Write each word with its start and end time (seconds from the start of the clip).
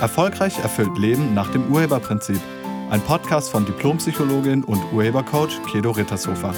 Erfolgreich 0.00 0.58
erfüllt 0.60 0.96
Leben 0.96 1.34
nach 1.34 1.52
dem 1.52 1.70
Urheberprinzip. 1.70 2.40
Ein 2.88 3.02
Podcast 3.02 3.50
von 3.50 3.66
Diplompsychologin 3.66 4.64
und 4.64 4.82
Urhebercoach 4.94 5.60
Kedo 5.70 5.90
Rittershofer. 5.90 6.54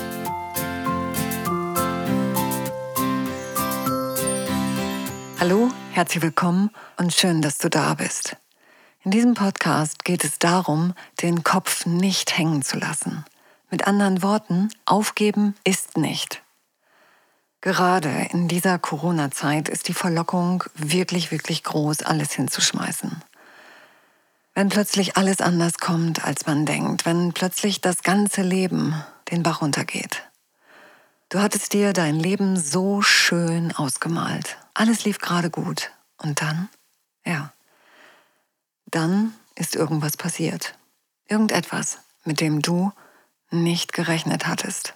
Hallo, 5.40 5.70
herzlich 5.90 6.22
willkommen 6.22 6.70
und 6.98 7.12
schön, 7.12 7.43
dass 7.43 7.58
du 7.58 7.68
da 7.68 7.94
bist. 7.94 8.36
In 9.02 9.11
diesem 9.11 9.34
Podcast 9.34 10.04
geht 10.04 10.22
es 10.22 10.38
darum, 10.38 10.95
den 11.20 11.43
Kopf 11.43 11.84
nicht 11.84 12.38
hängen 12.38 12.62
zu 12.62 12.79
lassen. 12.79 13.24
Mit 13.72 13.88
anderen 13.88 14.22
Worten, 14.22 14.68
aufgeben 14.86 15.56
ist 15.64 15.96
nicht. 15.96 16.43
Gerade 17.61 18.29
in 18.31 18.46
dieser 18.46 18.79
Corona-Zeit 18.79 19.68
ist 19.68 19.89
die 19.89 19.95
Verlockung 19.95 20.62
wirklich, 20.75 21.32
wirklich 21.32 21.64
groß, 21.64 22.03
alles 22.03 22.32
hinzuschmeißen. 22.32 23.20
Wenn 24.54 24.68
plötzlich 24.68 25.16
alles 25.16 25.40
anders 25.40 25.79
kommt, 25.79 26.24
als 26.24 26.46
man 26.46 26.66
denkt, 26.66 27.06
wenn 27.06 27.32
plötzlich 27.32 27.80
das 27.80 28.02
ganze 28.02 28.42
Leben 28.42 28.94
den 29.30 29.42
Bach 29.42 29.62
runtergeht. 29.62 30.22
Du 31.30 31.40
hattest 31.40 31.72
dir 31.72 31.94
dein 31.94 32.16
Leben 32.16 32.58
so 32.58 33.00
schön 33.00 33.75
ausgemalt. 33.75 34.58
Alles 34.75 35.05
lief 35.05 35.19
gerade 35.19 35.48
gut. 35.48 35.91
Und 36.19 36.42
dann? 36.42 36.69
Ja. 37.25 37.52
Dann 38.86 39.33
ist 39.55 39.75
irgendwas 39.75 40.19
passiert. 40.19 40.77
Irgendetwas, 41.27 42.00
mit 42.25 42.42
dem 42.42 42.61
du 42.61 42.92
nicht 43.50 43.94
gerechnet 43.94 44.47
hattest. 44.47 44.94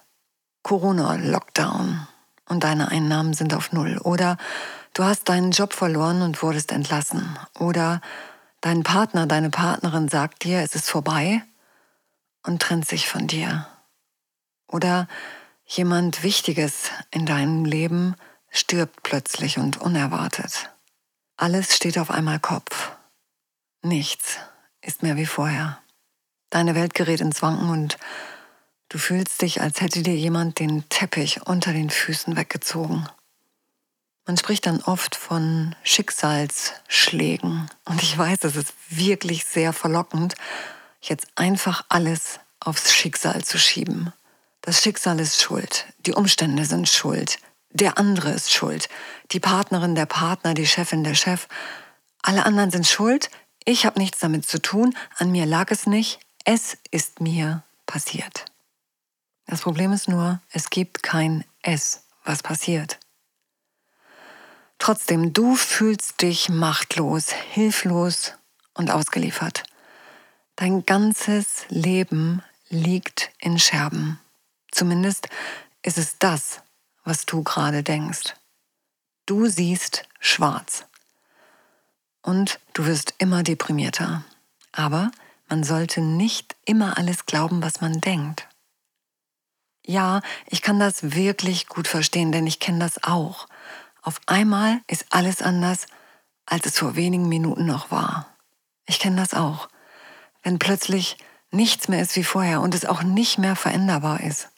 Corona, 0.62 1.14
Lockdown 1.14 2.06
und 2.48 2.64
deine 2.64 2.88
Einnahmen 2.88 3.32
sind 3.32 3.54
auf 3.54 3.72
Null. 3.72 3.98
Oder 3.98 4.36
du 4.92 5.04
hast 5.04 5.30
deinen 5.30 5.52
Job 5.52 5.72
verloren 5.72 6.20
und 6.20 6.42
wurdest 6.42 6.72
entlassen. 6.72 7.38
Oder 7.58 8.02
Dein 8.66 8.82
Partner, 8.82 9.28
deine 9.28 9.50
Partnerin 9.50 10.08
sagt 10.08 10.42
dir, 10.42 10.58
es 10.58 10.74
ist 10.74 10.90
vorbei 10.90 11.40
und 12.42 12.60
trennt 12.60 12.84
sich 12.84 13.08
von 13.08 13.28
dir. 13.28 13.64
Oder 14.66 15.06
jemand 15.64 16.24
Wichtiges 16.24 16.90
in 17.12 17.26
deinem 17.26 17.64
Leben 17.64 18.16
stirbt 18.50 19.04
plötzlich 19.04 19.58
und 19.58 19.80
unerwartet. 19.80 20.68
Alles 21.36 21.76
steht 21.76 21.96
auf 21.96 22.10
einmal 22.10 22.40
Kopf. 22.40 22.90
Nichts 23.82 24.38
ist 24.80 25.04
mehr 25.04 25.14
wie 25.14 25.26
vorher. 25.26 25.78
Deine 26.50 26.74
Welt 26.74 26.94
gerät 26.94 27.20
ins 27.20 27.42
Wanken 27.42 27.70
und 27.70 27.98
du 28.88 28.98
fühlst 28.98 29.42
dich, 29.42 29.60
als 29.60 29.80
hätte 29.80 30.02
dir 30.02 30.16
jemand 30.16 30.58
den 30.58 30.88
Teppich 30.88 31.46
unter 31.46 31.72
den 31.72 31.88
Füßen 31.88 32.36
weggezogen. 32.36 33.08
Man 34.26 34.36
spricht 34.36 34.66
dann 34.66 34.82
oft 34.82 35.14
von 35.14 35.76
Schicksalsschlägen. 35.84 37.70
Und 37.84 38.02
ich 38.02 38.18
weiß, 38.18 38.38
es 38.42 38.56
ist 38.56 38.74
wirklich 38.90 39.44
sehr 39.44 39.72
verlockend, 39.72 40.34
jetzt 41.00 41.28
einfach 41.36 41.84
alles 41.88 42.40
aufs 42.58 42.92
Schicksal 42.92 43.44
zu 43.44 43.56
schieben. 43.58 44.12
Das 44.62 44.82
Schicksal 44.82 45.20
ist 45.20 45.40
schuld, 45.40 45.86
die 46.00 46.12
Umstände 46.12 46.64
sind 46.64 46.88
schuld, 46.88 47.38
der 47.70 47.98
andere 47.98 48.32
ist 48.32 48.52
schuld, 48.52 48.88
die 49.30 49.38
Partnerin, 49.38 49.94
der 49.94 50.06
Partner, 50.06 50.54
die 50.54 50.66
Chefin, 50.66 51.04
der 51.04 51.14
Chef. 51.14 51.46
Alle 52.22 52.44
anderen 52.44 52.72
sind 52.72 52.88
schuld, 52.88 53.30
ich 53.64 53.86
habe 53.86 54.00
nichts 54.00 54.18
damit 54.18 54.48
zu 54.48 54.60
tun, 54.60 54.96
an 55.18 55.30
mir 55.30 55.46
lag 55.46 55.70
es 55.70 55.86
nicht, 55.86 56.18
es 56.44 56.76
ist 56.90 57.20
mir 57.20 57.62
passiert. 57.86 58.46
Das 59.46 59.60
Problem 59.60 59.92
ist 59.92 60.08
nur, 60.08 60.40
es 60.50 60.70
gibt 60.70 61.04
kein 61.04 61.44
Es, 61.62 62.02
was 62.24 62.42
passiert. 62.42 62.98
Trotzdem, 64.86 65.32
du 65.32 65.56
fühlst 65.56 66.22
dich 66.22 66.48
machtlos, 66.48 67.32
hilflos 67.32 68.34
und 68.72 68.92
ausgeliefert. 68.92 69.64
Dein 70.54 70.86
ganzes 70.86 71.64
Leben 71.70 72.40
liegt 72.68 73.32
in 73.40 73.58
Scherben. 73.58 74.20
Zumindest 74.70 75.28
ist 75.82 75.98
es 75.98 76.18
das, 76.20 76.62
was 77.02 77.26
du 77.26 77.42
gerade 77.42 77.82
denkst. 77.82 78.36
Du 79.26 79.46
siehst 79.46 80.04
schwarz. 80.20 80.84
Und 82.22 82.60
du 82.72 82.86
wirst 82.86 83.14
immer 83.18 83.42
deprimierter. 83.42 84.22
Aber 84.70 85.10
man 85.48 85.64
sollte 85.64 86.00
nicht 86.00 86.54
immer 86.64 86.96
alles 86.96 87.26
glauben, 87.26 87.60
was 87.60 87.80
man 87.80 88.00
denkt. 88.00 88.46
Ja, 89.84 90.20
ich 90.46 90.62
kann 90.62 90.78
das 90.78 91.16
wirklich 91.16 91.66
gut 91.66 91.88
verstehen, 91.88 92.30
denn 92.30 92.46
ich 92.46 92.60
kenne 92.60 92.78
das 92.78 93.02
auch. 93.02 93.48
Auf 94.06 94.20
einmal 94.26 94.82
ist 94.86 95.06
alles 95.10 95.42
anders, 95.42 95.86
als 96.46 96.64
es 96.64 96.78
vor 96.78 96.94
wenigen 96.94 97.28
Minuten 97.28 97.66
noch 97.66 97.90
war. 97.90 98.36
Ich 98.86 99.00
kenne 99.00 99.16
das 99.16 99.34
auch. 99.34 99.68
Wenn 100.44 100.60
plötzlich 100.60 101.16
nichts 101.50 101.88
mehr 101.88 102.00
ist 102.00 102.14
wie 102.14 102.22
vorher 102.22 102.60
und 102.60 102.72
es 102.72 102.84
auch 102.84 103.02
nicht 103.02 103.38
mehr 103.38 103.56
veränderbar 103.56 104.20
ist. 104.20 104.48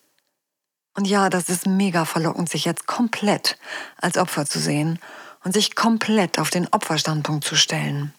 Und 0.95 1.07
ja, 1.07 1.31
das 1.31 1.49
ist 1.49 1.67
mega 1.67 2.05
verlockend, 2.05 2.51
sich 2.51 2.67
jetzt 2.67 2.87
komplett 2.87 3.57
als 3.97 4.19
Opfer 4.19 4.45
zu 4.45 4.59
sehen 4.59 4.99
und 5.43 5.55
sich 5.55 5.75
komplett 5.75 6.39
auf 6.39 6.51
den 6.51 6.69
Opferstandpunkt 6.69 7.43
zu 7.43 7.57
stellen. 7.57 8.13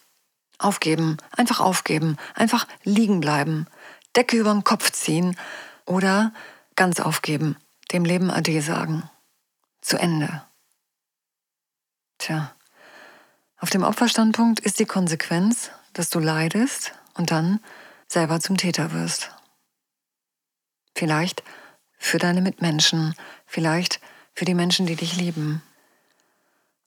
Aufgeben, 0.57 1.17
einfach 1.37 1.59
aufgeben, 1.59 2.17
einfach 2.33 2.65
liegen 2.83 3.19
bleiben, 3.19 3.67
Decke 4.15 4.35
über 4.35 4.51
den 4.51 4.63
Kopf 4.63 4.91
ziehen 4.91 5.37
oder 5.85 6.33
ganz 6.75 6.99
aufgeben, 6.99 7.55
dem 7.91 8.03
Leben 8.03 8.31
Ade 8.31 8.63
sagen. 8.63 9.07
Zu 9.81 9.97
Ende. 9.97 10.48
Tja, 12.19 12.53
auf 13.57 13.69
dem 13.69 13.83
Opferstandpunkt 13.83 14.59
ist 14.59 14.79
die 14.79 14.85
Konsequenz, 14.85 15.71
dass 15.93 16.09
du 16.09 16.19
leidest 16.19 16.93
und 17.15 17.31
dann 17.31 17.59
selber 18.07 18.39
zum 18.39 18.57
Täter 18.57 18.91
wirst. 18.91 19.31
Vielleicht 20.95 21.43
für 21.97 22.17
deine 22.17 22.41
Mitmenschen, 22.41 23.15
vielleicht 23.45 23.99
für 24.33 24.45
die 24.45 24.53
Menschen, 24.53 24.85
die 24.85 24.95
dich 24.95 25.15
lieben. 25.15 25.63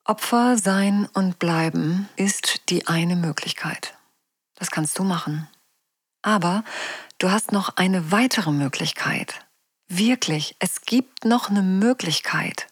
Opfer 0.04 0.58
sein 0.58 1.08
und 1.12 1.38
bleiben 1.38 2.08
ist 2.16 2.68
die 2.70 2.86
eine 2.86 3.16
Möglichkeit. 3.16 3.94
Das 4.54 4.70
kannst 4.70 4.98
du 4.98 5.04
machen. 5.04 5.48
Aber 6.22 6.62
du 7.18 7.30
hast 7.30 7.52
noch 7.52 7.76
eine 7.76 8.12
weitere 8.12 8.50
Möglichkeit. 8.50 9.46
Wirklich, 9.88 10.56
es 10.58 10.82
gibt 10.82 11.24
noch 11.24 11.50
eine 11.50 11.62
Möglichkeit. 11.62 12.66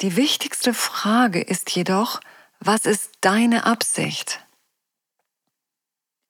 Die 0.00 0.14
wichtigste 0.14 0.74
Frage 0.74 1.40
ist 1.40 1.74
jedoch, 1.74 2.20
was 2.60 2.86
ist 2.86 3.10
deine 3.20 3.66
Absicht? 3.66 4.44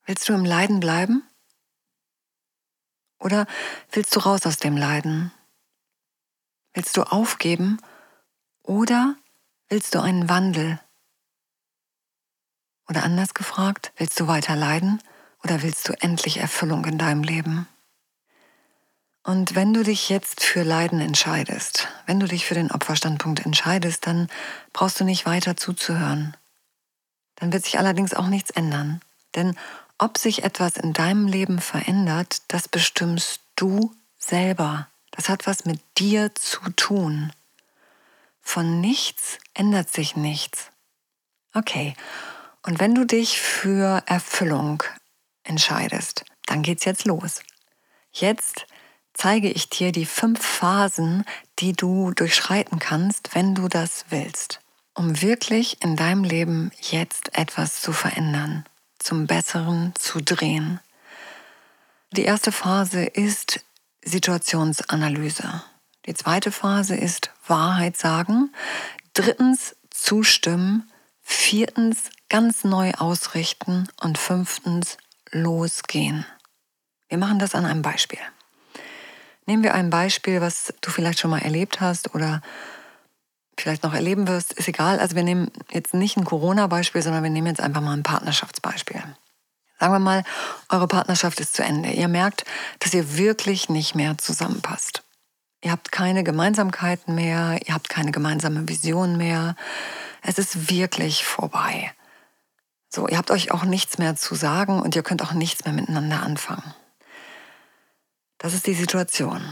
Willst 0.07 0.27
du 0.29 0.33
im 0.33 0.47
Leiden 0.47 0.81
bleiben? 0.81 1.23
Oder 3.19 3.47
willst 3.91 4.17
du 4.17 4.21
raus 4.21 4.47
aus 4.47 4.57
dem 4.57 4.77
Leiden? 4.77 5.33
Willst 6.73 6.97
du 6.97 7.03
aufgeben? 7.03 7.79
Oder 8.63 9.17
willst 9.69 9.95
du 9.95 10.01
einen 10.01 10.31
Wandel? 10.31 10.81
Oder 12.89 13.03
anders 13.03 13.35
gefragt, 13.35 13.93
willst 13.97 14.19
du 14.19 14.29
weiter 14.29 14.57
leiden 14.57 15.03
oder 15.45 15.63
willst 15.63 15.87
du 15.89 15.93
endlich 16.01 16.39
Erfüllung 16.39 16.87
in 16.87 16.97
deinem 16.97 17.23
Leben? 17.23 17.69
Und 19.29 19.55
wenn 19.55 19.75
du 19.75 19.83
dich 19.85 20.09
jetzt 20.09 20.43
für 20.43 20.63
Leiden 20.63 21.01
entscheidest, 21.01 21.89
wenn 22.07 22.19
du 22.19 22.27
dich 22.27 22.47
für 22.47 22.55
den 22.55 22.71
Opferstandpunkt 22.71 23.45
entscheidest, 23.45 24.07
dann 24.07 24.31
brauchst 24.73 24.99
du 24.99 25.05
nicht 25.05 25.27
weiter 25.27 25.55
zuzuhören. 25.55 26.35
Dann 27.35 27.53
wird 27.53 27.63
sich 27.63 27.79
allerdings 27.79 28.15
auch 28.15 28.29
nichts 28.29 28.49
ändern. 28.49 29.03
Denn 29.35 29.55
ob 29.99 30.17
sich 30.17 30.45
etwas 30.45 30.79
in 30.79 30.95
deinem 30.95 31.27
Leben 31.27 31.61
verändert, 31.61 32.41
das 32.49 32.69
bestimmst 32.69 33.43
du 33.55 33.95
selber. 34.17 34.89
Das 35.11 35.29
hat 35.29 35.47
was 35.47 35.67
mit 35.67 35.83
dir 35.99 36.35
zu 36.35 36.61
tun. 36.71 37.31
Von 38.41 38.81
nichts 38.81 39.37
ändert 39.53 39.91
sich 39.91 40.17
nichts. 40.17 40.71
Okay, 41.53 41.93
und 42.63 42.81
wenn 42.81 42.95
du 42.95 43.05
dich 43.05 43.39
für 43.39 44.03
Erfüllung 44.07 44.83
entscheidest, 45.45 46.25
dann 46.47 46.63
geht's 46.63 46.87
jetzt 46.87 47.05
los. 47.05 47.43
Jetzt 48.11 48.65
zeige 49.19 49.51
ich 49.51 49.69
dir 49.69 49.91
die 49.93 50.07
fünf 50.07 50.41
Phasen, 50.41 51.25
die 51.59 51.73
du 51.73 52.13
durchschreiten 52.13 52.79
kannst, 52.79 53.35
wenn 53.35 53.55
du 53.55 53.69
das 53.69 54.07
willst, 54.11 54.61
um 54.95 55.21
wirklich 55.21 55.83
in 55.83 55.97
deinem 55.97 56.23
Leben 56.23 56.71
jetzt 56.81 57.37
etwas 57.37 57.83
zu 57.83 57.93
verändern, 57.93 58.65
zum 58.99 59.27
Besseren 59.27 59.93
zu 59.99 60.21
drehen. 60.23 60.81
Die 62.13 62.23
erste 62.23 62.53
Phase 62.53 63.05
ist 63.05 63.65
Situationsanalyse. 64.05 65.63
Die 66.07 66.15
zweite 66.15 66.53
Phase 66.53 66.95
ist 66.95 67.33
Wahrheit 67.47 67.97
sagen. 67.97 68.51
Drittens 69.13 69.77
zustimmen. 69.91 70.91
Viertens 71.23 72.05
ganz 72.31 72.65
neu 72.65 72.93
ausrichten. 72.93 73.89
Und 74.01 74.17
fünftens 74.17 74.97
losgehen. 75.33 76.25
Wir 77.09 77.19
machen 77.19 77.39
das 77.39 77.55
an 77.55 77.67
einem 77.67 77.83
Beispiel. 77.83 78.21
Nehmen 79.49 79.63
wir 79.63 79.73
ein 79.73 79.89
Beispiel, 79.89 80.43
was 80.43 80.75
du 80.83 80.91
vielleicht 80.91 81.21
schon 81.21 81.31
mal 81.31 81.41
erlebt 81.41 81.81
hast 81.81 82.15
oder 82.15 82.43
vielleicht 83.57 83.83
noch 83.83 83.95
erleben 83.95 84.29
wirst, 84.29 84.53
ist 84.53 84.69
egal. 84.69 85.01
Also 85.01 85.17
wir 85.17 85.23
nehmen 85.23 85.51
jetzt 85.71 85.95
nicht 85.95 86.19
ein 86.19 86.27
Corona-Beispiel, 86.27 87.01
sondern 87.01 87.23
wir 87.23 87.31
nehmen 87.31 87.47
jetzt 87.47 87.63
einfach 87.63 87.81
mal 87.81 87.95
ein 87.95 88.03
Partnerschaftsbeispiel. 88.03 89.03
Sagen 89.81 89.93
wir 89.95 90.01
mal, 90.01 90.23
eure 90.69 90.87
Partnerschaft 90.87 91.41
ist 91.41 91.57
zu 91.57 91.63
Ende. 91.63 91.89
Ihr 91.89 92.09
merkt, 92.09 92.45
dass 92.81 92.93
ihr 92.93 93.17
wirklich 93.17 93.71
nicht 93.71 93.95
mehr 93.95 94.19
zusammenpasst. 94.19 95.03
Ihr 95.63 95.73
habt 95.73 95.93
keine 95.93 96.25
Gemeinsamkeiten 96.25 97.15
mehr, 97.15 97.59
ihr 97.65 97.73
habt 97.73 97.89
keine 97.89 98.13
gemeinsame 98.13 98.69
Vision 98.69 99.17
mehr. 99.17 99.57
Es 100.21 100.37
ist 100.37 100.69
wirklich 100.69 101.25
vorbei. 101.25 101.91
So, 102.91 103.09
ihr 103.09 103.17
habt 103.17 103.31
euch 103.31 103.51
auch 103.51 103.65
nichts 103.65 103.97
mehr 103.97 104.15
zu 104.15 104.35
sagen 104.35 104.83
und 104.83 104.95
ihr 104.95 105.03
könnt 105.03 105.23
auch 105.23 105.33
nichts 105.33 105.65
mehr 105.65 105.73
miteinander 105.73 106.23
anfangen. 106.23 106.75
Das 108.39 108.55
ist 108.55 108.67
die 108.67 108.75
Situation. 108.75 109.43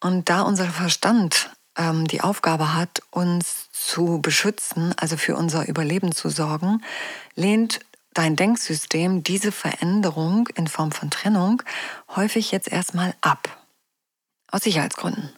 Und 0.00 0.28
da 0.28 0.42
unser 0.42 0.66
Verstand 0.66 1.50
ähm, 1.76 2.06
die 2.06 2.20
Aufgabe 2.20 2.74
hat, 2.74 3.02
uns 3.10 3.70
zu 3.72 4.20
beschützen, 4.20 4.94
also 4.96 5.16
für 5.16 5.36
unser 5.36 5.68
Überleben 5.68 6.12
zu 6.12 6.28
sorgen, 6.28 6.82
lehnt 7.34 7.80
dein 8.14 8.36
Denksystem 8.36 9.22
diese 9.22 9.52
Veränderung 9.52 10.48
in 10.56 10.66
Form 10.66 10.92
von 10.92 11.10
Trennung 11.10 11.62
häufig 12.16 12.50
jetzt 12.50 12.68
erstmal 12.68 13.14
ab. 13.20 13.64
Aus 14.50 14.62
Sicherheitsgründen. 14.62 15.30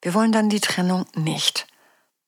Wir 0.00 0.14
wollen 0.14 0.32
dann 0.32 0.48
die 0.48 0.60
Trennung 0.60 1.06
nicht, 1.14 1.66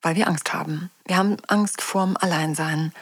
weil 0.01 0.15
wir 0.15 0.27
Angst 0.27 0.53
haben. 0.53 0.91
Wir 1.05 1.17
haben 1.17 1.37
Angst 1.47 1.81
vorm 1.81 2.17
Alleinsein. 2.19 2.93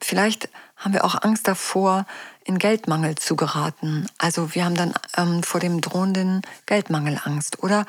Vielleicht 0.00 0.48
haben 0.76 0.92
wir 0.92 1.04
auch 1.04 1.22
Angst 1.22 1.48
davor, 1.48 2.06
in 2.44 2.58
Geldmangel 2.58 3.16
zu 3.16 3.36
geraten. 3.36 4.06
Also 4.18 4.54
wir 4.54 4.64
haben 4.64 4.74
dann 4.74 4.94
ähm, 5.16 5.42
vor 5.42 5.60
dem 5.60 5.80
drohenden 5.80 6.42
Geldmangel 6.66 7.20
Angst 7.24 7.62
oder 7.62 7.84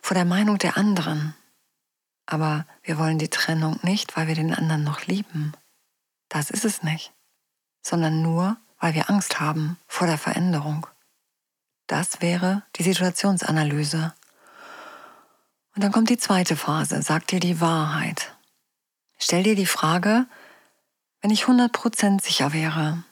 vor 0.00 0.14
der 0.14 0.24
Meinung 0.24 0.58
der 0.58 0.76
anderen. 0.76 1.34
Aber 2.26 2.66
wir 2.82 2.98
wollen 2.98 3.18
die 3.18 3.30
Trennung 3.30 3.78
nicht, 3.82 4.16
weil 4.16 4.26
wir 4.28 4.34
den 4.34 4.54
anderen 4.54 4.84
noch 4.84 5.06
lieben. 5.06 5.52
Das 6.28 6.50
ist 6.50 6.64
es 6.64 6.82
nicht 6.82 7.12
sondern 7.86 8.20
nur, 8.20 8.56
weil 8.80 8.94
wir 8.94 9.08
Angst 9.08 9.38
haben 9.40 9.78
vor 9.86 10.06
der 10.06 10.18
Veränderung. 10.18 10.86
Das 11.86 12.20
wäre 12.20 12.62
die 12.76 12.82
Situationsanalyse. 12.82 14.12
Und 15.74 15.84
dann 15.84 15.92
kommt 15.92 16.10
die 16.10 16.18
zweite 16.18 16.56
Phase, 16.56 17.00
sag 17.02 17.28
dir 17.28 17.38
die 17.38 17.60
Wahrheit. 17.60 18.34
Stell 19.18 19.44
dir 19.44 19.54
die 19.54 19.66
Frage, 19.66 20.26
wenn 21.26 21.32
ich 21.32 21.46
100% 21.46 22.22
sicher 22.22 22.52
wäre, 22.52 23.02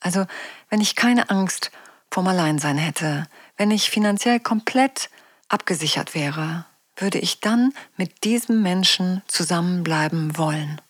also 0.00 0.26
wenn 0.68 0.80
ich 0.80 0.96
keine 0.96 1.30
Angst 1.30 1.70
vorm 2.10 2.26
Alleinsein 2.26 2.76
hätte, 2.76 3.28
wenn 3.56 3.70
ich 3.70 3.88
finanziell 3.88 4.40
komplett 4.40 5.10
abgesichert 5.48 6.16
wäre, 6.16 6.66
würde 6.96 7.20
ich 7.20 7.38
dann 7.38 7.72
mit 7.96 8.24
diesem 8.24 8.62
Menschen 8.62 9.22
zusammenbleiben 9.28 10.36
wollen? 10.36 10.80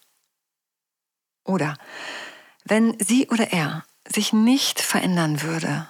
Oder 1.44 1.76
wenn 2.64 2.98
sie 3.00 3.28
oder 3.28 3.52
er 3.52 3.84
sich 4.08 4.32
nicht 4.32 4.80
verändern 4.80 5.42
würde, 5.42 5.86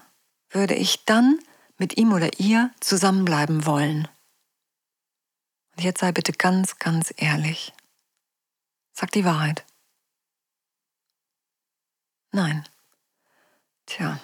würde 0.50 0.74
ich 0.74 1.04
dann 1.04 1.38
mit 1.78 1.96
ihm 1.96 2.12
oder 2.12 2.40
ihr 2.40 2.72
zusammenbleiben 2.80 3.66
wollen. 3.66 4.08
Und 5.76 5.84
jetzt 5.84 6.00
sei 6.00 6.10
bitte 6.10 6.32
ganz, 6.32 6.80
ganz 6.80 7.14
ehrlich. 7.16 7.72
Sag 8.92 9.12
die 9.12 9.24
Wahrheit. 9.24 9.64
Nein. 12.36 12.68
Tja. 13.86 14.20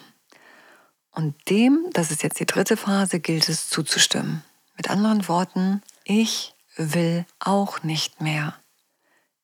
Und 1.12 1.49
dem, 1.49 1.87
das 1.94 2.11
ist 2.11 2.23
jetzt 2.23 2.41
die 2.41 2.44
dritte 2.44 2.76
Phase, 2.76 3.20
gilt 3.20 3.49
es 3.49 3.70
zuzustimmen. 3.70 4.44
Mit 4.76 4.91
anderen 4.91 5.29
Worten, 5.29 5.82
ich 6.05 6.55
will 6.76 7.25
auch 7.38 7.82
nicht 7.82 8.20
mehr. 8.20 8.55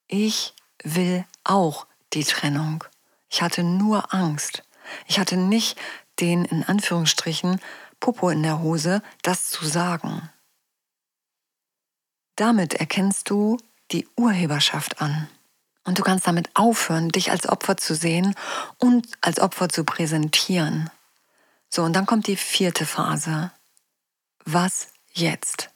Ich 0.06 0.53
will 0.85 1.25
auch 1.44 1.87
die 2.12 2.25
Trennung. 2.25 2.85
Ich 3.31 3.41
hatte 3.41 3.62
nur 3.62 4.12
Angst. 4.12 4.65
Ich 5.06 5.19
hatte 5.19 5.38
nicht 5.38 5.79
den, 6.20 6.44
in 6.44 6.62
Anführungsstrichen, 6.62 7.62
Popo 8.00 8.29
in 8.29 8.43
der 8.43 8.61
Hose, 8.61 9.00
das 9.23 9.49
zu 9.49 9.65
sagen. 9.65 10.29
Damit 12.37 12.75
erkennst 12.75 13.31
du 13.31 13.56
die 13.93 14.06
Urheberschaft 14.15 15.00
an. 15.00 15.26
Und 15.88 15.99
du 15.99 16.02
kannst 16.02 16.26
damit 16.26 16.50
aufhören, 16.52 17.08
dich 17.08 17.31
als 17.31 17.49
Opfer 17.49 17.79
zu 17.79 17.94
sehen 17.94 18.35
und 18.76 19.08
als 19.23 19.40
Opfer 19.40 19.70
zu 19.70 19.85
präsentieren. 19.85 20.90
So, 21.70 21.82
und 21.82 21.94
dann 21.94 22.05
kommt 22.05 22.26
die 22.26 22.37
vierte 22.37 22.85
Phase. 22.85 23.52
Was 24.44 24.88
jetzt? 25.14 25.70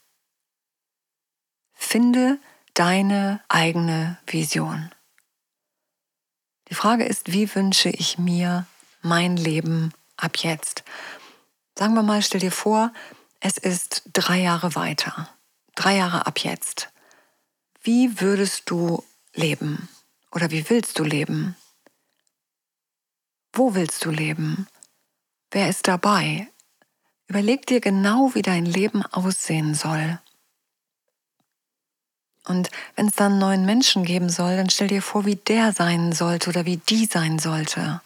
Finde 1.73 2.39
deine 2.75 3.41
eigene 3.49 4.19
Vision. 4.27 4.91
Die 6.69 6.75
Frage 6.75 7.07
ist, 7.07 7.33
wie 7.33 7.55
wünsche 7.55 7.89
ich 7.89 8.19
mir 8.19 8.67
mein 9.01 9.39
Leben 9.39 9.95
ab 10.19 10.37
jetzt? 10.37 10.85
Sagen 11.75 11.95
wir 11.95 12.03
mal, 12.03 12.21
stell 12.21 12.41
dir 12.41 12.53
vor, 12.53 12.93
es 13.41 13.57
ist 13.57 14.03
drei 14.13 14.41
Jahre 14.41 14.75
weiter, 14.75 15.31
drei 15.75 15.97
Jahre 15.97 16.27
ab 16.27 16.41
jetzt. 16.41 16.93
Wie 17.83 18.21
würdest 18.21 18.69
du 18.69 19.03
leben? 19.33 19.89
Oder 20.33 20.51
wie 20.51 20.69
willst 20.71 20.99
du 20.99 21.05
leben? 21.05 21.57
Wo 23.53 23.75
willst 23.75 24.05
du 24.05 24.11
leben? 24.11 24.67
Wer 25.51 25.69
ist 25.69 25.87
dabei? 25.87 26.49
Überleg 27.29 27.67
dir 27.67 27.81
genau, 27.81 28.35
wie 28.35 28.43
dein 28.43 28.65
Leben 28.65 29.05
aussehen 29.05 29.75
soll. 29.75 30.19
Und 32.45 32.71
wenn 32.97 33.09
es 33.09 33.15
dann 33.15 33.33
einen 33.33 33.41
neuen 33.41 33.67
Menschen 33.67 34.05
geben 34.05 34.31
soll, 34.31 34.57
dann 34.57 34.71
stell 34.71 34.89
dir 34.89 35.03
vor, 35.03 35.27
wie 35.27 35.37
der 35.37 35.73
sein 35.73 36.13
sollte 36.13 36.51
oder 36.51 36.65
wie 36.65 36.79
die 36.79 37.07
sein 37.07 37.39
sollte. 37.39 38.01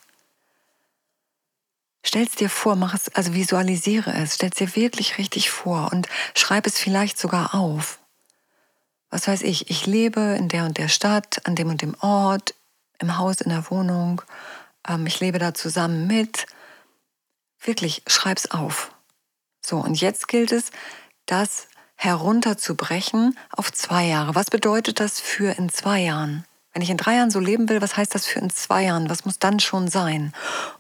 Stell 2.05 2.25
es 2.25 2.35
dir 2.35 2.51
vor, 2.51 2.77
mach 2.77 2.95
es, 2.95 3.09
also 3.15 3.35
visualisiere 3.35 4.13
es, 4.13 4.35
stell 4.35 4.51
es 4.51 4.59
dir 4.59 4.77
wirklich 4.77 5.19
richtig 5.19 5.51
vor 5.51 5.91
und 5.93 6.09
schreib 6.35 6.67
es 6.67 6.79
vielleicht 6.79 7.19
sogar 7.19 7.55
auf. 7.55 7.99
Was 9.11 9.29
weiß 9.29 9.43
ich, 9.43 9.71
ich 9.71 9.87
lebe 9.87 10.21
in 10.21 10.49
der 10.49 10.65
und 10.65 10.79
der 10.79 10.89
Stadt, 10.89 11.41
an 11.47 11.55
dem 11.55 11.71
und 11.71 11.83
dem 11.83 11.95
Ort, 12.01 12.55
im 12.99 13.19
Haus, 13.19 13.41
in 13.41 13.51
der 13.51 13.71
Wohnung, 13.71 14.23
ähm, 14.87 15.07
ich 15.07 15.21
lebe 15.21 15.39
da 15.39 15.55
zusammen 15.55 16.07
mit. 16.07 16.47
Wirklich, 17.61 18.03
schreib's 18.07 18.51
auf. 18.51 18.93
So, 19.65 19.79
und 19.79 20.01
jetzt 20.01 20.29
gilt 20.29 20.53
es, 20.53 20.71
das 21.27 21.69
herunterzubrechen 21.97 23.37
auf 23.51 23.73
zwei 23.73 24.07
Jahre. 24.07 24.35
Was 24.35 24.51
bedeutet 24.51 25.01
das 25.01 25.19
für 25.19 25.57
in 25.57 25.69
zwei 25.71 26.01
Jahren? 26.01 26.45
Wenn 26.73 26.83
ich 26.83 26.91
in 26.91 26.99
drei 26.99 27.17
Jahren 27.17 27.31
so 27.31 27.41
leben 27.41 27.71
will, 27.71 27.81
was 27.81 27.97
heißt 27.97 28.15
das 28.15 28.27
für 28.27 28.39
in 28.39 28.51
zwei 28.51 28.85
Jahren? 28.85 29.09
Was 29.09 29.25
muss 29.25 29.39
dann 29.39 29.61
schon 29.61 29.89
sein? 29.89 30.35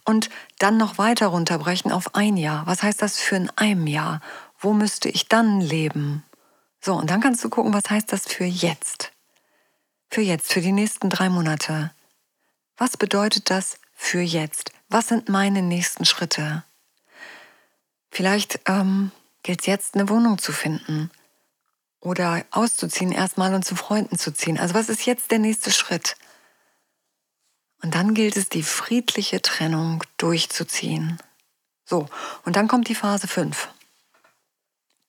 Und 0.04 0.28
dann 0.58 0.76
noch 0.76 0.98
weiter 0.98 1.28
runterbrechen 1.28 1.90
auf 1.90 2.14
ein 2.14 2.36
Jahr. 2.36 2.66
Was 2.66 2.82
heißt 2.82 3.00
das 3.00 3.18
für 3.18 3.36
in 3.36 3.50
einem 3.56 3.86
Jahr? 3.86 4.20
Wo 4.58 4.74
müsste 4.74 5.08
ich 5.08 5.26
dann 5.26 5.60
leben? 5.60 6.22
So, 6.86 6.94
und 6.94 7.10
dann 7.10 7.20
kannst 7.20 7.42
du 7.42 7.48
gucken, 7.48 7.74
was 7.74 7.90
heißt 7.90 8.12
das 8.12 8.28
für 8.28 8.44
jetzt? 8.44 9.10
Für 10.08 10.20
jetzt, 10.20 10.52
für 10.52 10.60
die 10.60 10.70
nächsten 10.70 11.10
drei 11.10 11.28
Monate. 11.28 11.90
Was 12.76 12.96
bedeutet 12.96 13.50
das 13.50 13.80
für 13.92 14.20
jetzt? 14.20 14.70
Was 14.88 15.08
sind 15.08 15.28
meine 15.28 15.62
nächsten 15.62 16.04
Schritte? 16.04 16.62
Vielleicht 18.12 18.60
ähm, 18.66 19.10
gilt 19.42 19.62
es 19.62 19.66
jetzt, 19.66 19.96
eine 19.96 20.08
Wohnung 20.08 20.38
zu 20.38 20.52
finden 20.52 21.10
oder 21.98 22.44
auszuziehen 22.52 23.10
erstmal 23.10 23.52
und 23.54 23.64
zu 23.64 23.74
Freunden 23.74 24.16
zu 24.16 24.32
ziehen. 24.32 24.56
Also 24.56 24.74
was 24.74 24.88
ist 24.88 25.06
jetzt 25.06 25.32
der 25.32 25.40
nächste 25.40 25.72
Schritt? 25.72 26.16
Und 27.82 27.96
dann 27.96 28.14
gilt 28.14 28.36
es, 28.36 28.48
die 28.48 28.62
friedliche 28.62 29.42
Trennung 29.42 30.04
durchzuziehen. 30.18 31.18
So, 31.84 32.08
und 32.44 32.54
dann 32.54 32.68
kommt 32.68 32.86
die 32.86 32.94
Phase 32.94 33.26
5. 33.26 33.70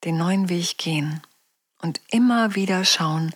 Den 0.02 0.16
neuen 0.16 0.48
Weg 0.48 0.76
gehen. 0.76 1.22
Und 1.80 2.00
immer 2.10 2.54
wieder 2.54 2.84
schauen, 2.84 3.34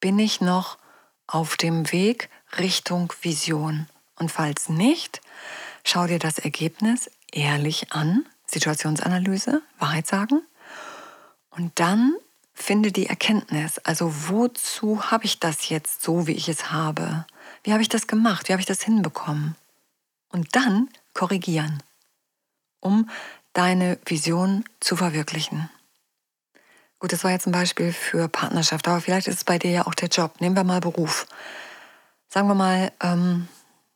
bin 0.00 0.18
ich 0.18 0.40
noch 0.40 0.78
auf 1.26 1.56
dem 1.56 1.90
Weg 1.92 2.28
Richtung 2.58 3.12
Vision? 3.22 3.88
Und 4.16 4.30
falls 4.30 4.68
nicht, 4.68 5.20
schau 5.84 6.06
dir 6.06 6.18
das 6.18 6.38
Ergebnis 6.38 7.10
ehrlich 7.32 7.92
an 7.92 8.26
Situationsanalyse, 8.46 9.62
Wahrheit 9.78 10.06
sagen. 10.06 10.42
Und 11.50 11.72
dann 11.80 12.14
finde 12.54 12.92
die 12.92 13.06
Erkenntnis, 13.06 13.78
also 13.78 14.28
wozu 14.28 15.10
habe 15.10 15.24
ich 15.24 15.40
das 15.40 15.68
jetzt 15.68 16.02
so, 16.02 16.26
wie 16.26 16.32
ich 16.32 16.48
es 16.48 16.70
habe? 16.70 17.26
Wie 17.64 17.72
habe 17.72 17.82
ich 17.82 17.88
das 17.88 18.06
gemacht? 18.06 18.48
Wie 18.48 18.52
habe 18.52 18.60
ich 18.60 18.66
das 18.66 18.82
hinbekommen? 18.82 19.56
Und 20.28 20.54
dann 20.54 20.88
korrigieren, 21.14 21.82
um 22.80 23.10
deine 23.52 23.98
Vision 24.06 24.64
zu 24.80 24.96
verwirklichen. 24.96 25.68
Gut, 27.02 27.12
das 27.12 27.24
war 27.24 27.32
jetzt 27.32 27.48
ein 27.48 27.52
Beispiel 27.52 27.92
für 27.92 28.28
Partnerschaft, 28.28 28.86
aber 28.86 29.00
vielleicht 29.00 29.26
ist 29.26 29.38
es 29.38 29.44
bei 29.44 29.58
dir 29.58 29.72
ja 29.72 29.86
auch 29.88 29.94
der 29.94 30.06
Job. 30.08 30.40
Nehmen 30.40 30.54
wir 30.54 30.62
mal 30.62 30.78
Beruf. 30.78 31.26
Sagen 32.28 32.46
wir 32.46 32.54
mal, 32.54 32.92
ähm, 33.02 33.48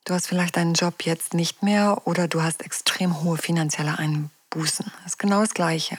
du 0.04 0.12
hast 0.12 0.26
vielleicht 0.26 0.56
deinen 0.56 0.74
Job 0.74 1.04
jetzt 1.04 1.32
nicht 1.32 1.62
mehr 1.62 2.02
oder 2.04 2.26
du 2.26 2.42
hast 2.42 2.64
extrem 2.64 3.22
hohe 3.22 3.36
finanzielle 3.36 3.96
Einbußen. 3.96 4.32
Bußen. 4.50 4.90
Das 5.02 5.12
ist 5.12 5.18
genau 5.18 5.40
das 5.40 5.54
Gleiche. 5.54 5.98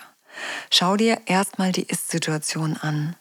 Schau 0.69 0.97
dir 0.97 1.21
erstmal 1.27 1.71
die 1.71 1.83
Ist-Situation 1.83 2.75
an. 2.75 3.15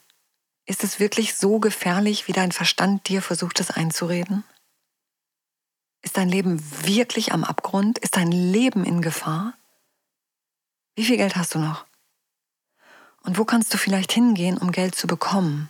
Ist 0.64 0.83
es 0.83 0.99
wirklich 0.99 1.37
so 1.37 1.61
gefährlich, 1.61 2.26
wie 2.26 2.33
dein 2.33 2.52
Verstand 2.52 3.09
dir 3.09 3.23
versucht, 3.23 3.61
es 3.61 3.71
einzureden? 3.71 4.43
Ist 6.02 6.16
dein 6.16 6.28
Leben 6.28 6.61
wirklich 6.85 7.33
am 7.33 7.45
Abgrund? 7.45 7.99
Ist 7.99 8.16
dein 8.16 8.33
Leben 8.33 8.85
in 8.85 9.02
Gefahr? 9.02 9.55
Wie 10.97 11.05
viel 11.05 11.19
Geld 11.19 11.37
hast 11.37 11.55
du 11.55 11.59
noch? 11.59 11.85
Und 13.26 13.38
wo 13.38 13.45
kannst 13.45 13.75
du 13.75 13.76
vielleicht 13.76 14.12
hingehen, 14.12 14.56
um 14.56 14.71
Geld 14.71 14.95
zu 14.95 15.09
bekommen? 15.09 15.68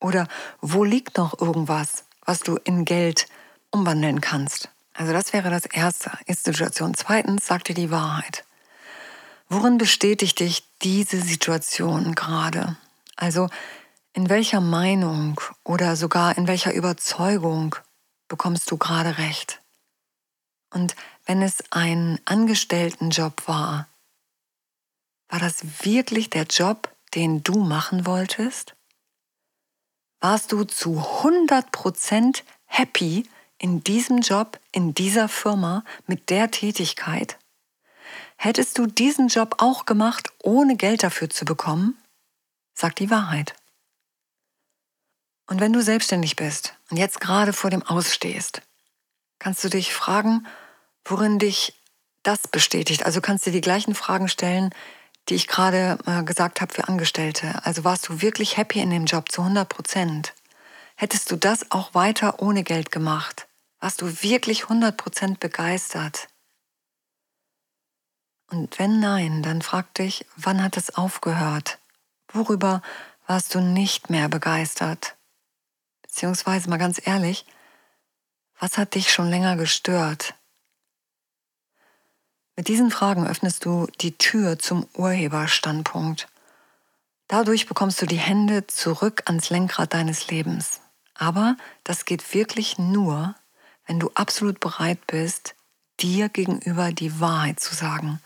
Oder 0.00 0.28
wo 0.60 0.84
liegt 0.84 1.18
noch 1.18 1.38
irgendwas, 1.40 2.04
was 2.24 2.40
du 2.40 2.56
in 2.56 2.84
Geld 2.84 3.26
umwandeln 3.70 4.20
kannst? 4.20 4.70
Also 4.94 5.12
das 5.12 5.32
wäre 5.32 5.50
das 5.50 5.66
Erste. 5.66 6.12
Ist 6.26 6.44
Situation. 6.44 6.94
Zweitens, 6.94 7.46
sag 7.46 7.64
dir 7.64 7.74
die 7.74 7.90
Wahrheit. 7.90 8.44
Worin 9.48 9.76
bestätigt 9.76 10.38
dich 10.38 10.62
diese 10.82 11.20
Situation 11.20 12.14
gerade? 12.14 12.76
Also 13.16 13.48
in 14.12 14.28
welcher 14.28 14.60
Meinung 14.60 15.40
oder 15.64 15.96
sogar 15.96 16.38
in 16.38 16.46
welcher 16.46 16.72
Überzeugung 16.72 17.74
bekommst 18.28 18.70
du 18.70 18.76
gerade 18.76 19.18
recht? 19.18 19.60
Und 20.72 20.94
wenn 21.26 21.42
es 21.42 21.64
ein 21.72 22.20
Angestelltenjob 22.24 23.48
war, 23.48 23.88
war 25.30 25.38
das 25.38 25.84
wirklich 25.84 26.28
der 26.28 26.44
Job, 26.44 26.94
den 27.14 27.42
du 27.42 27.60
machen 27.60 28.04
wolltest? 28.04 28.74
Warst 30.20 30.52
du 30.52 30.64
zu 30.64 30.98
100% 30.98 32.42
happy 32.66 33.26
in 33.58 33.82
diesem 33.82 34.18
Job, 34.18 34.60
in 34.72 34.92
dieser 34.92 35.28
Firma, 35.28 35.84
mit 36.06 36.28
der 36.30 36.50
Tätigkeit? 36.50 37.38
Hättest 38.36 38.78
du 38.78 38.86
diesen 38.86 39.28
Job 39.28 39.56
auch 39.58 39.86
gemacht, 39.86 40.30
ohne 40.42 40.76
Geld 40.76 41.02
dafür 41.02 41.30
zu 41.30 41.44
bekommen? 41.44 41.96
Sag 42.74 42.96
die 42.96 43.10
Wahrheit. 43.10 43.54
Und 45.46 45.60
wenn 45.60 45.72
du 45.72 45.82
selbstständig 45.82 46.36
bist 46.36 46.74
und 46.90 46.96
jetzt 46.96 47.20
gerade 47.20 47.52
vor 47.52 47.70
dem 47.70 47.82
Ausstehst, 47.82 48.62
kannst 49.38 49.62
du 49.64 49.68
dich 49.68 49.92
fragen, 49.92 50.46
worin 51.04 51.38
dich 51.38 51.74
das 52.22 52.46
bestätigt. 52.48 53.04
Also 53.04 53.20
kannst 53.20 53.46
du 53.46 53.50
die 53.50 53.60
gleichen 53.60 53.94
Fragen 53.94 54.28
stellen, 54.28 54.74
die 55.30 55.36
ich 55.36 55.46
gerade 55.46 55.98
äh, 56.06 56.24
gesagt 56.24 56.60
habe 56.60 56.74
für 56.74 56.88
Angestellte. 56.88 57.64
Also 57.64 57.84
warst 57.84 58.08
du 58.08 58.20
wirklich 58.20 58.56
happy 58.56 58.80
in 58.80 58.90
dem 58.90 59.06
Job 59.06 59.30
zu 59.30 59.42
100 59.42 59.68
Prozent? 59.68 60.34
Hättest 60.96 61.30
du 61.30 61.36
das 61.36 61.70
auch 61.70 61.94
weiter 61.94 62.42
ohne 62.42 62.64
Geld 62.64 62.90
gemacht? 62.90 63.46
Warst 63.78 64.02
du 64.02 64.22
wirklich 64.22 64.64
100 64.64 64.96
Prozent 64.96 65.40
begeistert? 65.40 66.28
Und 68.50 68.78
wenn 68.80 68.98
nein, 68.98 69.42
dann 69.42 69.62
frag 69.62 69.94
dich, 69.94 70.26
wann 70.36 70.62
hat 70.62 70.76
es 70.76 70.96
aufgehört? 70.96 71.78
Worüber 72.32 72.82
warst 73.26 73.54
du 73.54 73.60
nicht 73.60 74.10
mehr 74.10 74.28
begeistert? 74.28 75.16
Beziehungsweise 76.02 76.68
mal 76.68 76.78
ganz 76.78 77.00
ehrlich, 77.06 77.46
was 78.58 78.76
hat 78.76 78.96
dich 78.96 79.12
schon 79.12 79.30
länger 79.30 79.56
gestört? 79.56 80.34
Mit 82.60 82.68
diesen 82.68 82.90
Fragen 82.90 83.26
öffnest 83.26 83.64
du 83.64 83.86
die 84.02 84.18
Tür 84.18 84.58
zum 84.58 84.86
Urheberstandpunkt. 84.92 86.28
Dadurch 87.26 87.66
bekommst 87.66 88.02
du 88.02 88.04
die 88.04 88.18
Hände 88.18 88.66
zurück 88.66 89.22
ans 89.24 89.48
Lenkrad 89.48 89.94
deines 89.94 90.28
Lebens. 90.28 90.82
Aber 91.14 91.56
das 91.84 92.04
geht 92.04 92.34
wirklich 92.34 92.76
nur, 92.76 93.34
wenn 93.86 93.98
du 93.98 94.10
absolut 94.12 94.60
bereit 94.60 94.98
bist, 95.06 95.54
dir 96.00 96.28
gegenüber 96.28 96.92
die 96.92 97.18
Wahrheit 97.18 97.60
zu 97.60 97.74
sagen. 97.74 98.20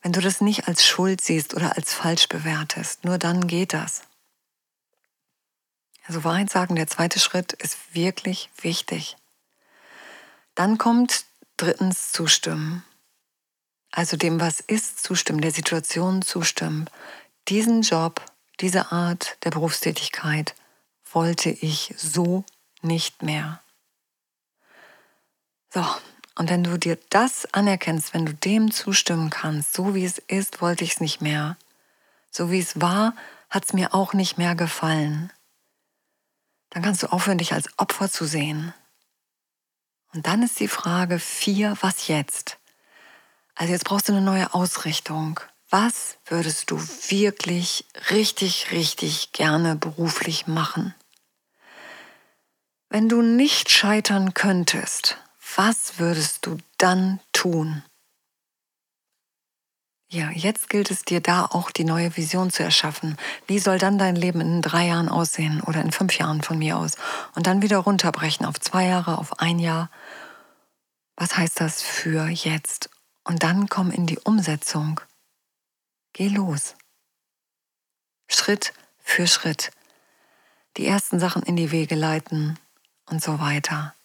Wenn 0.00 0.12
du 0.12 0.20
das 0.20 0.40
nicht 0.40 0.68
als 0.68 0.86
Schuld 0.86 1.20
siehst 1.20 1.52
oder 1.52 1.74
als 1.76 1.92
falsch 1.92 2.28
bewertest, 2.28 3.04
nur 3.04 3.18
dann 3.18 3.48
geht 3.48 3.72
das. 3.72 4.02
Also 6.06 6.22
Wahrheit 6.22 6.50
sagen, 6.50 6.76
der 6.76 6.86
zweite 6.86 7.18
Schritt 7.18 7.52
ist 7.54 7.96
wirklich 7.96 8.48
wichtig. 8.60 9.16
Dann 10.54 10.78
kommt 10.78 11.24
drittens 11.56 12.12
zustimmen 12.12 12.84
also 13.96 14.18
dem, 14.18 14.40
was 14.40 14.60
ist, 14.60 15.02
zustimmen, 15.02 15.40
der 15.40 15.52
Situation 15.52 16.20
zustimmen. 16.20 16.90
Diesen 17.48 17.80
Job, 17.80 18.20
diese 18.60 18.92
Art 18.92 19.38
der 19.42 19.50
Berufstätigkeit 19.50 20.54
wollte 21.10 21.48
ich 21.48 21.94
so 21.96 22.44
nicht 22.82 23.22
mehr. 23.22 23.62
So, 25.72 25.82
und 26.34 26.50
wenn 26.50 26.62
du 26.62 26.76
dir 26.76 26.98
das 27.08 27.46
anerkennst, 27.54 28.12
wenn 28.12 28.26
du 28.26 28.34
dem 28.34 28.70
zustimmen 28.70 29.30
kannst, 29.30 29.72
so 29.72 29.94
wie 29.94 30.04
es 30.04 30.18
ist, 30.18 30.60
wollte 30.60 30.84
ich 30.84 30.92
es 30.92 31.00
nicht 31.00 31.22
mehr. 31.22 31.56
So 32.30 32.50
wie 32.50 32.60
es 32.60 32.78
war, 32.78 33.14
hat 33.48 33.64
es 33.64 33.72
mir 33.72 33.94
auch 33.94 34.12
nicht 34.12 34.36
mehr 34.36 34.54
gefallen. 34.54 35.32
Dann 36.68 36.82
kannst 36.82 37.02
du 37.02 37.06
aufhören, 37.06 37.38
dich 37.38 37.54
als 37.54 37.70
Opfer 37.78 38.10
zu 38.10 38.26
sehen. 38.26 38.74
Und 40.12 40.26
dann 40.26 40.42
ist 40.42 40.60
die 40.60 40.68
Frage 40.68 41.18
vier, 41.18 41.78
was 41.80 42.08
jetzt? 42.08 42.58
Also 43.56 43.72
jetzt 43.72 43.86
brauchst 43.86 44.08
du 44.08 44.12
eine 44.12 44.20
neue 44.20 44.54
Ausrichtung. 44.54 45.40
Was 45.70 46.18
würdest 46.26 46.70
du 46.70 46.78
wirklich 46.78 47.86
richtig, 48.10 48.70
richtig 48.70 49.32
gerne 49.32 49.74
beruflich 49.74 50.46
machen? 50.46 50.94
Wenn 52.88 53.08
du 53.08 53.22
nicht 53.22 53.70
scheitern 53.70 54.32
könntest, 54.34 55.18
was 55.56 55.98
würdest 55.98 56.46
du 56.46 56.58
dann 56.78 57.18
tun? 57.32 57.82
Ja, 60.08 60.30
jetzt 60.30 60.70
gilt 60.70 60.92
es 60.92 61.02
dir 61.02 61.20
da 61.20 61.46
auch 61.46 61.72
die 61.72 61.82
neue 61.82 62.16
Vision 62.16 62.50
zu 62.50 62.62
erschaffen. 62.62 63.16
Wie 63.48 63.58
soll 63.58 63.78
dann 63.78 63.98
dein 63.98 64.14
Leben 64.14 64.40
in 64.40 64.62
drei 64.62 64.86
Jahren 64.86 65.08
aussehen 65.08 65.60
oder 65.62 65.80
in 65.80 65.90
fünf 65.90 66.16
Jahren 66.16 66.42
von 66.42 66.58
mir 66.58 66.76
aus? 66.76 66.92
Und 67.34 67.48
dann 67.48 67.60
wieder 67.60 67.78
runterbrechen 67.78 68.46
auf 68.46 68.60
zwei 68.60 68.84
Jahre, 68.84 69.18
auf 69.18 69.40
ein 69.40 69.58
Jahr. 69.58 69.90
Was 71.16 71.36
heißt 71.36 71.58
das 71.60 71.82
für 71.82 72.28
jetzt? 72.28 72.88
Und 73.26 73.42
dann 73.42 73.68
komm 73.68 73.90
in 73.90 74.06
die 74.06 74.20
Umsetzung. 74.20 75.00
Geh 76.12 76.28
los. 76.28 76.76
Schritt 78.28 78.72
für 78.98 79.26
Schritt. 79.26 79.72
Die 80.76 80.86
ersten 80.86 81.18
Sachen 81.18 81.42
in 81.42 81.56
die 81.56 81.72
Wege 81.72 81.96
leiten 81.96 82.56
und 83.06 83.20
so 83.20 83.40
weiter. 83.40 83.96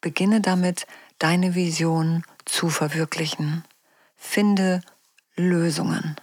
Beginne 0.00 0.40
damit, 0.40 0.86
deine 1.18 1.54
Vision 1.54 2.24
zu 2.46 2.70
verwirklichen. 2.70 3.62
Finde 4.16 4.80
Lösungen. 5.36 6.16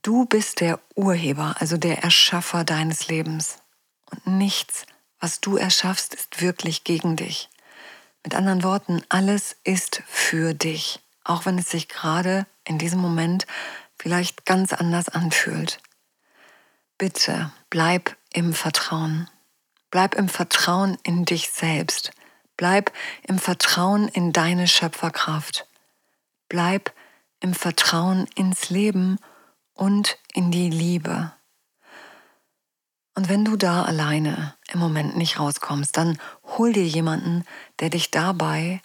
Du 0.00 0.24
bist 0.24 0.60
der 0.60 0.80
Urheber, 0.94 1.56
also 1.58 1.76
der 1.76 2.02
Erschaffer 2.02 2.64
deines 2.64 3.08
Lebens. 3.08 3.58
Und 4.10 4.26
nichts, 4.26 4.86
was 5.20 5.42
du 5.42 5.58
erschaffst, 5.58 6.14
ist 6.14 6.40
wirklich 6.40 6.84
gegen 6.84 7.16
dich. 7.16 7.50
Mit 8.26 8.34
anderen 8.34 8.64
Worten, 8.64 9.02
alles 9.08 9.54
ist 9.62 10.02
für 10.08 10.52
dich, 10.52 10.98
auch 11.22 11.46
wenn 11.46 11.58
es 11.58 11.70
sich 11.70 11.88
gerade 11.88 12.44
in 12.64 12.76
diesem 12.76 12.98
Moment 12.98 13.46
vielleicht 13.96 14.44
ganz 14.44 14.72
anders 14.72 15.08
anfühlt. 15.08 15.78
Bitte 16.98 17.52
bleib 17.70 18.16
im 18.32 18.52
Vertrauen. 18.52 19.30
Bleib 19.92 20.16
im 20.16 20.28
Vertrauen 20.28 20.98
in 21.04 21.24
dich 21.24 21.50
selbst. 21.50 22.10
Bleib 22.56 22.90
im 23.28 23.38
Vertrauen 23.38 24.08
in 24.08 24.32
deine 24.32 24.66
Schöpferkraft. 24.66 25.68
Bleib 26.48 26.92
im 27.38 27.54
Vertrauen 27.54 28.26
ins 28.34 28.70
Leben 28.70 29.20
und 29.72 30.18
in 30.34 30.50
die 30.50 30.68
Liebe. 30.68 31.32
Und 33.16 33.30
wenn 33.30 33.46
du 33.46 33.56
da 33.56 33.82
alleine 33.82 34.54
im 34.70 34.78
Moment 34.78 35.16
nicht 35.16 35.40
rauskommst, 35.40 35.96
dann 35.96 36.18
hol 36.44 36.74
dir 36.74 36.86
jemanden, 36.86 37.46
der 37.80 37.88
dich 37.88 38.10
dabei 38.10 38.82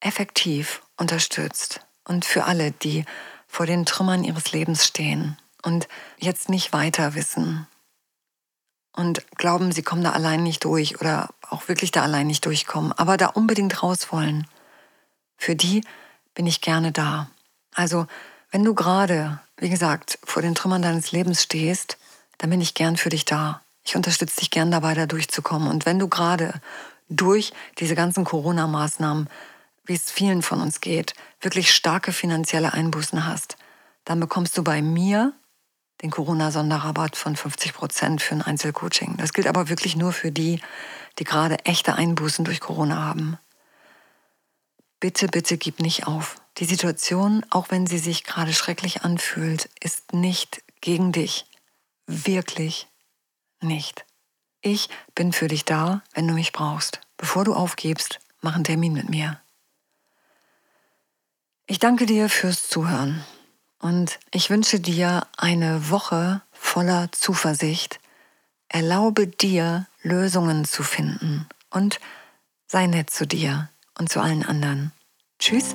effektiv 0.00 0.82
unterstützt. 0.98 1.80
Und 2.04 2.26
für 2.26 2.44
alle, 2.44 2.72
die 2.72 3.06
vor 3.46 3.64
den 3.64 3.86
Trümmern 3.86 4.22
ihres 4.22 4.52
Lebens 4.52 4.86
stehen 4.86 5.38
und 5.62 5.88
jetzt 6.18 6.50
nicht 6.50 6.74
weiter 6.74 7.14
wissen 7.14 7.66
und 8.92 9.24
glauben, 9.38 9.72
sie 9.72 9.82
kommen 9.82 10.04
da 10.04 10.12
allein 10.12 10.42
nicht 10.42 10.64
durch 10.64 11.00
oder 11.00 11.30
auch 11.48 11.68
wirklich 11.68 11.90
da 11.90 12.02
allein 12.02 12.26
nicht 12.26 12.44
durchkommen, 12.44 12.92
aber 12.92 13.16
da 13.16 13.28
unbedingt 13.28 13.82
raus 13.82 14.12
wollen, 14.12 14.46
für 15.38 15.56
die 15.56 15.82
bin 16.34 16.46
ich 16.46 16.60
gerne 16.60 16.92
da. 16.92 17.30
Also, 17.74 18.06
wenn 18.50 18.64
du 18.64 18.74
gerade, 18.74 19.40
wie 19.56 19.70
gesagt, 19.70 20.18
vor 20.22 20.42
den 20.42 20.54
Trümmern 20.54 20.82
deines 20.82 21.12
Lebens 21.12 21.42
stehst, 21.42 21.96
dann 22.38 22.50
bin 22.50 22.60
ich 22.60 22.74
gern 22.74 22.96
für 22.96 23.08
dich 23.10 23.24
da. 23.24 23.62
Ich 23.84 23.96
unterstütze 23.96 24.40
dich 24.40 24.50
gern 24.50 24.70
dabei, 24.70 24.94
da 24.94 25.06
durchzukommen. 25.06 25.68
Und 25.68 25.86
wenn 25.86 25.98
du 25.98 26.08
gerade 26.08 26.60
durch 27.08 27.52
diese 27.78 27.94
ganzen 27.94 28.24
Corona-Maßnahmen, 28.24 29.28
wie 29.84 29.94
es 29.94 30.10
vielen 30.10 30.42
von 30.42 30.60
uns 30.60 30.80
geht, 30.80 31.14
wirklich 31.40 31.72
starke 31.72 32.12
finanzielle 32.12 32.72
Einbußen 32.72 33.26
hast, 33.26 33.56
dann 34.04 34.20
bekommst 34.20 34.56
du 34.56 34.62
bei 34.62 34.82
mir 34.82 35.32
den 36.02 36.10
Corona-Sonderrabatt 36.10 37.16
von 37.16 37.34
50 37.34 37.72
Prozent 37.74 38.22
für 38.22 38.34
ein 38.34 38.42
Einzelcoaching. 38.42 39.16
Das 39.16 39.32
gilt 39.32 39.46
aber 39.46 39.68
wirklich 39.68 39.96
nur 39.96 40.12
für 40.12 40.30
die, 40.30 40.60
die 41.18 41.24
gerade 41.24 41.64
echte 41.64 41.94
Einbußen 41.94 42.44
durch 42.44 42.60
Corona 42.60 43.02
haben. 43.02 43.38
Bitte, 45.00 45.28
bitte 45.28 45.58
gib 45.58 45.80
nicht 45.80 46.06
auf. 46.06 46.36
Die 46.58 46.64
Situation, 46.64 47.44
auch 47.50 47.70
wenn 47.70 47.86
sie 47.86 47.98
sich 47.98 48.24
gerade 48.24 48.52
schrecklich 48.52 49.02
anfühlt, 49.02 49.70
ist 49.80 50.12
nicht 50.12 50.62
gegen 50.80 51.12
dich. 51.12 51.46
Wirklich 52.08 52.88
nicht. 53.60 54.04
Ich 54.60 54.88
bin 55.14 55.32
für 55.32 55.46
dich 55.46 55.64
da, 55.64 56.02
wenn 56.14 56.26
du 56.26 56.34
mich 56.34 56.52
brauchst. 56.52 57.00
Bevor 57.16 57.44
du 57.44 57.54
aufgibst, 57.54 58.18
mach 58.40 58.54
einen 58.54 58.64
Termin 58.64 58.92
mit 58.92 59.08
mir. 59.08 59.40
Ich 61.66 61.78
danke 61.78 62.06
dir 62.06 62.28
fürs 62.28 62.68
Zuhören 62.68 63.22
und 63.78 64.18
ich 64.32 64.50
wünsche 64.50 64.80
dir 64.80 65.26
eine 65.36 65.90
Woche 65.90 66.42
voller 66.50 67.12
Zuversicht. 67.12 68.00
Erlaube 68.68 69.26
dir, 69.26 69.86
Lösungen 70.02 70.64
zu 70.64 70.82
finden 70.82 71.46
und 71.70 72.00
sei 72.66 72.86
nett 72.86 73.10
zu 73.10 73.26
dir 73.26 73.68
und 73.98 74.10
zu 74.10 74.20
allen 74.20 74.44
anderen. 74.44 74.92
Tschüss. 75.38 75.74